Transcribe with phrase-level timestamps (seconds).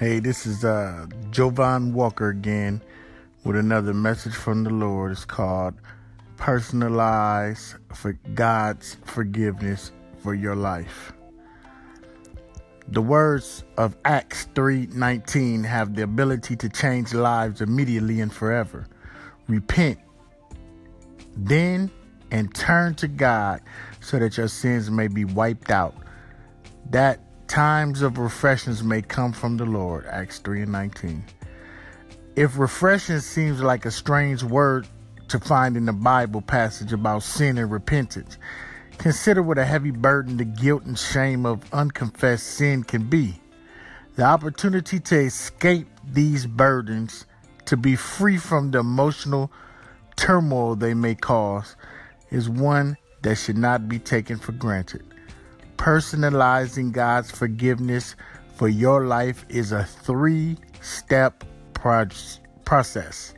[0.00, 2.80] Hey, this is uh, Jovan Walker again
[3.44, 5.12] with another message from the Lord.
[5.12, 5.74] It's called
[6.38, 9.92] Personalize for God's Forgiveness
[10.22, 11.12] for Your Life.
[12.88, 18.86] The words of Acts 3:19 have the ability to change lives immediately and forever.
[19.48, 19.98] Repent
[21.36, 21.90] then
[22.30, 23.60] and turn to God
[24.00, 25.94] so that your sins may be wiped out.
[26.88, 27.20] That
[27.50, 30.06] times of refreshings may come from the Lord.
[30.06, 31.24] Acts 3 and 19.
[32.36, 34.86] If refreshing seems like a strange word
[35.26, 38.38] to find in the Bible passage about sin and repentance,
[38.98, 43.34] consider what a heavy burden the guilt and shame of unconfessed sin can be.
[44.14, 47.26] The opportunity to escape these burdens,
[47.64, 49.50] to be free from the emotional
[50.14, 51.74] turmoil they may cause,
[52.30, 55.02] is one that should not be taken for granted.
[55.80, 58.14] Personalizing God's forgiveness
[58.54, 62.06] for your life is a three step pro-
[62.66, 63.32] process.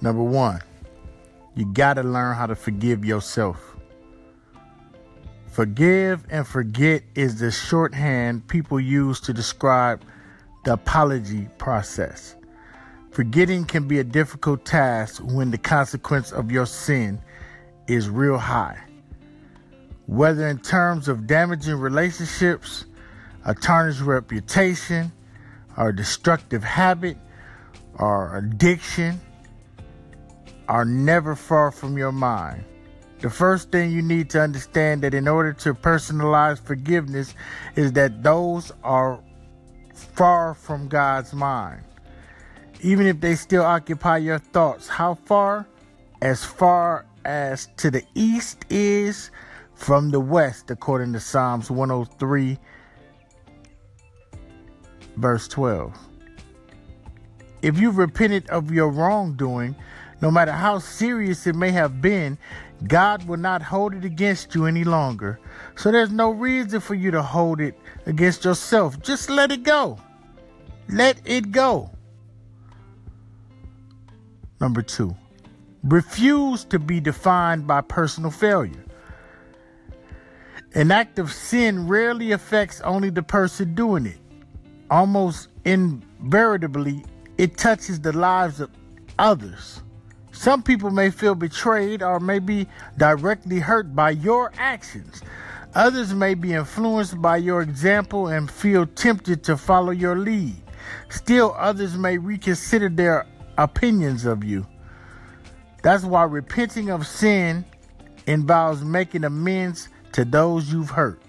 [0.00, 0.60] Number one,
[1.54, 3.76] you got to learn how to forgive yourself.
[5.46, 10.02] Forgive and forget is the shorthand people use to describe
[10.64, 12.34] the apology process.
[13.12, 17.20] Forgetting can be a difficult task when the consequence of your sin
[17.86, 18.85] is real high
[20.06, 22.86] whether in terms of damaging relationships,
[23.44, 25.12] a tarnished reputation,
[25.76, 27.16] or destructive habit,
[27.94, 29.20] or addiction,
[30.68, 32.64] are never far from your mind.
[33.20, 37.34] The first thing you need to understand that in order to personalize forgiveness
[37.74, 39.20] is that those are
[39.94, 41.82] far from God's mind.
[42.82, 45.66] Even if they still occupy your thoughts, how far?
[46.20, 49.30] As far as to the east is
[49.76, 52.58] from the west, according to Psalms 103,
[55.16, 55.96] verse 12.
[57.62, 59.76] If you've repented of your wrongdoing,
[60.20, 62.38] no matter how serious it may have been,
[62.86, 65.38] God will not hold it against you any longer.
[65.76, 69.00] So there's no reason for you to hold it against yourself.
[69.00, 69.98] Just let it go.
[70.88, 71.90] Let it go.
[74.58, 75.14] Number two,
[75.84, 78.85] refuse to be defined by personal failure.
[80.76, 84.18] An act of sin rarely affects only the person doing it.
[84.90, 87.02] Almost invariably,
[87.38, 88.68] it touches the lives of
[89.18, 89.82] others.
[90.32, 95.22] Some people may feel betrayed or may be directly hurt by your actions.
[95.74, 100.56] Others may be influenced by your example and feel tempted to follow your lead.
[101.08, 103.24] Still, others may reconsider their
[103.56, 104.66] opinions of you.
[105.82, 107.64] That's why repenting of sin
[108.26, 111.20] involves making amends to those you've hurt.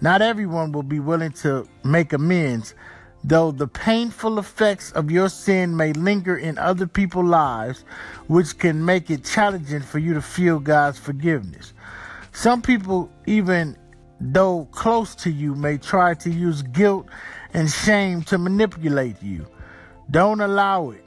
[0.00, 2.74] Not everyone will be willing to make amends,
[3.22, 7.84] though the painful effects of your sin may linger in other people's lives,
[8.26, 11.74] which can make it challenging for you to feel God's forgiveness.
[12.32, 13.76] Some people, even
[14.18, 17.06] though close to you, may try to use guilt
[17.52, 19.46] and shame to manipulate you.
[20.10, 21.04] Don't allow it.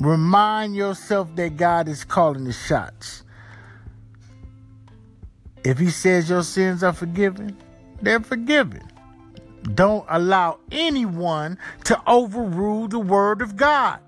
[0.00, 3.24] Remind yourself that God is calling the shots.
[5.64, 7.56] If he says your sins are forgiven,
[8.00, 8.82] they're forgiven.
[9.74, 14.00] Don't allow anyone to overrule the word of God.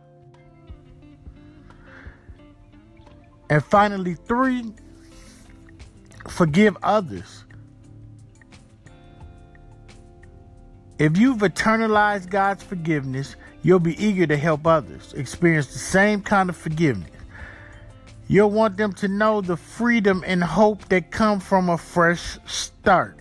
[3.49, 4.73] And finally, three,
[6.29, 7.45] forgive others.
[10.99, 16.49] If you've internalized God's forgiveness, you'll be eager to help others experience the same kind
[16.49, 17.11] of forgiveness.
[18.27, 23.19] You'll want them to know the freedom and hope that come from a fresh start.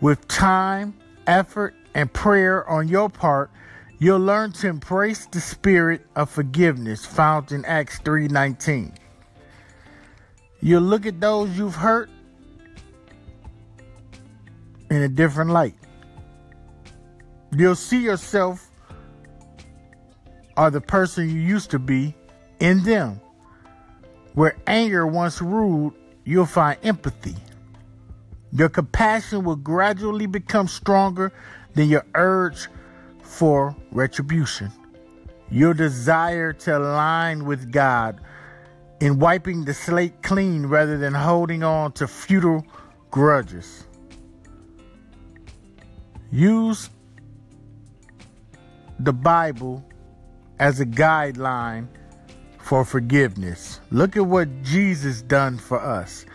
[0.00, 0.94] With time,
[1.26, 3.50] effort, and prayer on your part,
[3.98, 8.94] you'll learn to embrace the spirit of forgiveness found in Acts 3:19.
[10.60, 12.08] You'll look at those you've hurt
[14.90, 15.74] in a different light.
[17.52, 18.70] You'll see yourself
[20.56, 22.14] or the person you used to be
[22.60, 23.20] in them.
[24.34, 25.94] Where anger once ruled,
[26.24, 27.36] you'll find empathy.
[28.52, 31.32] Your compassion will gradually become stronger
[31.74, 32.68] than your urge
[33.22, 34.72] for retribution.
[35.50, 38.20] Your desire to align with God
[39.00, 42.66] in wiping the slate clean rather than holding on to futile
[43.10, 43.84] grudges.
[46.30, 46.90] Use
[48.98, 49.84] the Bible
[50.58, 51.88] as a guideline
[52.68, 53.80] for forgiveness.
[53.90, 56.26] Look at what Jesus done for us.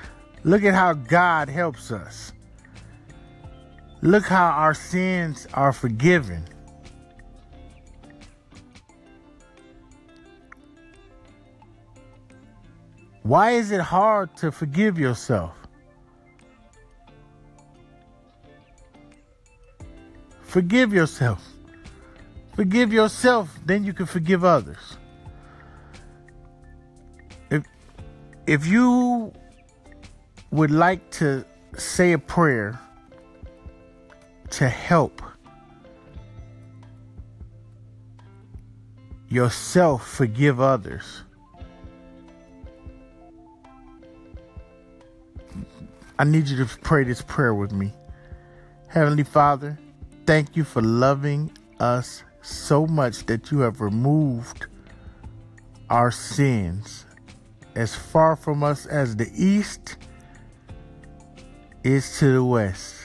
[0.43, 2.33] Look at how God helps us.
[4.01, 6.43] Look how our sins are forgiven.
[13.21, 15.53] Why is it hard to forgive yourself?
[20.41, 21.47] Forgive yourself.
[22.55, 24.97] Forgive yourself, then you can forgive others.
[28.45, 29.31] If you
[30.51, 31.45] would like to
[31.77, 32.79] say a prayer
[34.49, 35.21] to help
[39.29, 41.23] yourself forgive others.
[46.19, 47.91] I need you to pray this prayer with me.
[48.87, 49.79] Heavenly Father,
[50.27, 54.67] thank you for loving us so much that you have removed
[55.89, 57.05] our sins
[57.75, 59.97] as far from us as the east
[61.83, 62.95] is to the west.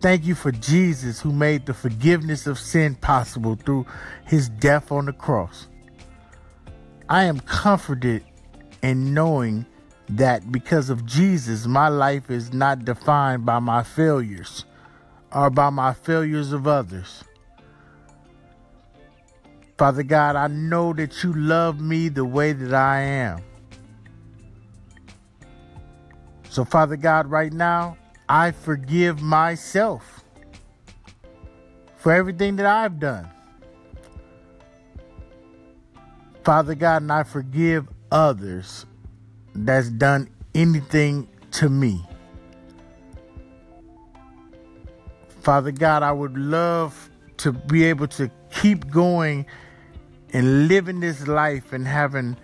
[0.00, 3.86] Thank you for Jesus who made the forgiveness of sin possible through
[4.24, 5.68] his death on the cross.
[7.08, 8.24] I am comforted
[8.82, 9.66] in knowing
[10.08, 14.64] that because of Jesus, my life is not defined by my failures
[15.32, 17.24] or by my failures of others.
[19.80, 23.42] Father God, I know that you love me the way that I am.
[26.50, 27.96] So, Father God, right now,
[28.28, 30.22] I forgive myself
[31.96, 33.26] for everything that I've done.
[36.44, 38.84] Father God, and I forgive others
[39.54, 42.06] that's done anything to me.
[45.40, 49.46] Father God, I would love to be able to keep going
[50.32, 52.36] and living this life and having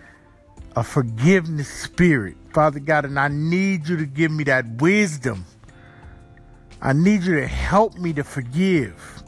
[0.74, 5.44] a forgiveness spirit, Father God, and I need you to give me that wisdom.
[6.82, 9.22] I need you to help me to forgive.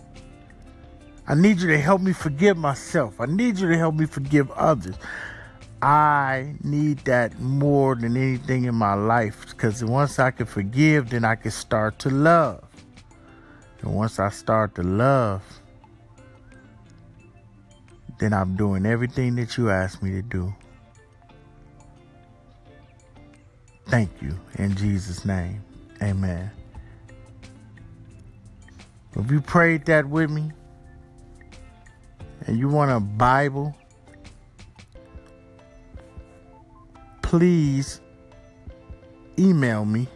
[1.27, 3.21] I need you to help me forgive myself.
[3.21, 4.97] I need you to help me forgive others.
[5.81, 11.25] I need that more than anything in my life because once I can forgive, then
[11.25, 12.65] I can start to love.
[13.83, 15.43] And once I start to love,
[18.19, 20.55] then I'm doing everything that you asked me to do.
[23.87, 24.39] Thank you.
[24.57, 25.63] In Jesus' name,
[26.03, 26.51] amen.
[29.17, 30.53] If you prayed that with me
[32.47, 33.75] and you want a Bible,
[37.23, 38.01] please
[39.39, 40.09] email me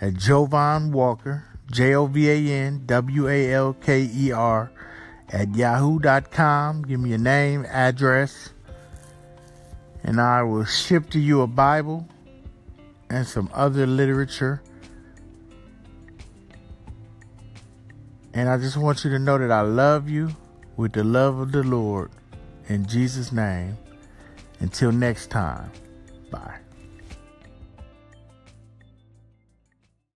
[0.00, 4.70] at Jovan Walker, J O V A N W A L K E R,
[5.30, 6.82] at yahoo.com.
[6.82, 8.50] Give me your name, address,
[10.04, 12.06] and I will ship to you a Bible
[13.08, 14.62] and some other literature.
[18.32, 20.30] And I just want you to know that I love you
[20.76, 22.10] with the love of the Lord.
[22.68, 23.76] In Jesus' name.
[24.60, 25.72] Until next time,
[26.30, 26.58] bye.